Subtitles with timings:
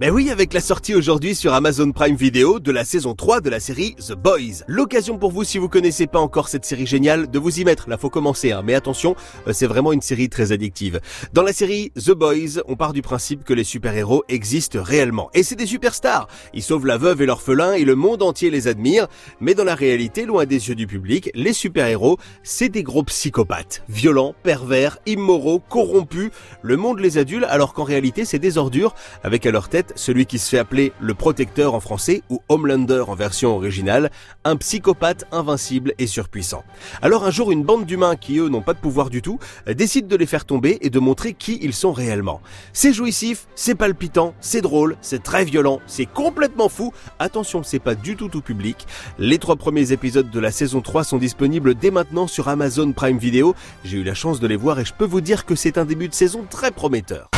[0.00, 3.48] Mais oui, avec la sortie aujourd'hui sur Amazon Prime Video de la saison 3 de
[3.48, 4.64] la série The Boys.
[4.66, 7.88] L'occasion pour vous, si vous connaissez pas encore cette série géniale, de vous y mettre.
[7.88, 8.62] Là, faut commencer, hein.
[8.64, 9.14] mais attention,
[9.46, 11.00] euh, c'est vraiment une série très addictive.
[11.32, 15.30] Dans la série The Boys, on part du principe que les super-héros existent réellement.
[15.32, 16.26] Et c'est des superstars.
[16.54, 19.06] Ils sauvent la veuve et l'orphelin et le monde entier les admire.
[19.38, 23.84] Mais dans la réalité, loin des yeux du public, les super-héros, c'est des gros psychopathes.
[23.88, 26.32] Violents, pervers, immoraux, corrompus.
[26.62, 30.26] Le monde les adule alors qu'en réalité, c'est des ordures avec à leur tête celui
[30.26, 34.10] qui se fait appeler le protecteur en français ou Homelander en version originale,
[34.44, 36.64] un psychopathe invincible et surpuissant.
[37.02, 40.06] Alors un jour, une bande d'humains qui eux n'ont pas de pouvoir du tout, décide
[40.06, 42.40] de les faire tomber et de montrer qui ils sont réellement.
[42.72, 46.92] C'est jouissif, c'est palpitant, c'est drôle, c'est très violent, c'est complètement fou.
[47.18, 48.86] Attention, c'est pas du tout tout public.
[49.18, 53.18] Les trois premiers épisodes de la saison 3 sont disponibles dès maintenant sur Amazon Prime
[53.18, 53.54] Video.
[53.84, 55.84] J'ai eu la chance de les voir et je peux vous dire que c'est un
[55.84, 57.33] début de saison très prometteur.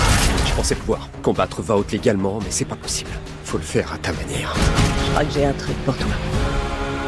[0.56, 3.10] Pensais pouvoir combattre Vault légalement, mais c'est pas possible.
[3.44, 4.54] Faut le faire à ta manière.
[4.56, 6.06] Je crois que j'ai un truc pour toi.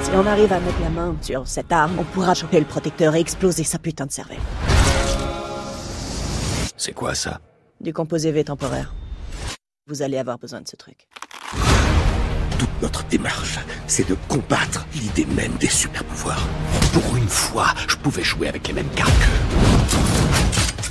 [0.02, 3.14] Si on arrive à mettre la main sur cette arme, on pourra choper le protecteur
[3.14, 4.36] et exploser sa putain de cervelle.
[6.76, 7.41] C'est quoi ça?
[7.80, 8.94] Du composé V temporaire.
[9.86, 11.08] Vous allez avoir besoin de ce truc.
[12.58, 16.46] Toute notre démarche, c'est de combattre l'idée même des super pouvoirs.
[16.92, 19.10] Pour une fois, je pouvais jouer avec les mêmes cartes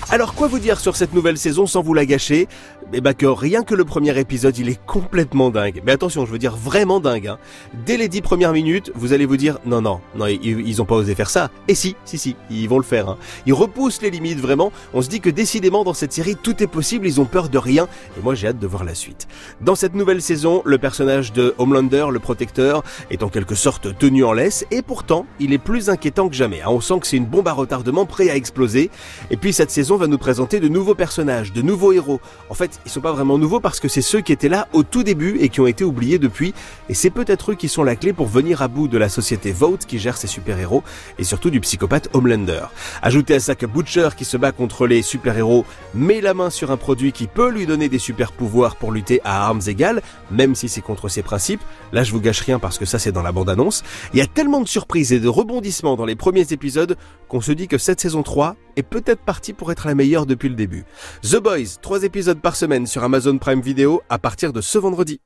[0.09, 2.47] alors quoi vous dire sur cette nouvelle saison sans vous la gâcher?
[2.93, 5.81] Eh bah que rien que le premier épisode il est complètement dingue.
[5.85, 7.27] Mais attention, je veux dire vraiment dingue.
[7.27, 7.37] Hein.
[7.85, 10.95] Dès les dix premières minutes, vous allez vous dire non non non ils, ont pas
[10.95, 11.51] osé faire ça.
[11.67, 13.09] Et si si si ils vont le faire.
[13.09, 13.17] Hein.
[13.45, 14.71] Ils repoussent les limites vraiment.
[14.93, 17.05] On se dit que décidément dans cette série tout est possible.
[17.05, 17.89] Ils ont peur de rien.
[18.17, 19.27] Et moi j'ai hâte de voir la suite.
[19.59, 24.23] Dans cette nouvelle saison, le personnage de Homelander, le protecteur, est en quelque sorte tenu
[24.23, 24.65] en laisse.
[24.71, 26.61] Et pourtant il est plus inquiétant que jamais.
[26.61, 26.69] Hein.
[26.69, 28.89] On sent que c'est une bombe à retardement prêt à exploser.
[29.31, 32.21] Et puis cette saison va nous présenter de nouveaux personnages, de nouveaux héros.
[32.49, 34.83] En fait, ils sont pas vraiment nouveaux parce que c'est ceux qui étaient là au
[34.83, 36.53] tout début et qui ont été oubliés depuis.
[36.89, 39.51] Et c'est peut-être eux qui sont la clé pour venir à bout de la société
[39.51, 40.83] Vote qui gère ses super-héros
[41.17, 42.65] et surtout du psychopathe Homelander.
[43.01, 46.71] Ajoutez à ça que Butcher qui se bat contre les super-héros met la main sur
[46.71, 50.69] un produit qui peut lui donner des super-pouvoirs pour lutter à armes égales, même si
[50.69, 51.61] c'est contre ses principes.
[51.91, 53.83] Là, je vous gâche rien parce que ça c'est dans la bande-annonce.
[54.13, 56.97] Il y a tellement de surprises et de rebondissements dans les premiers épisodes
[57.27, 60.49] qu'on se dit que cette saison 3 est peut-être partie pour être la meilleure depuis
[60.49, 60.85] le début.
[61.23, 65.15] The Boys, trois épisodes par semaine sur Amazon Prime Video à partir de ce vendredi.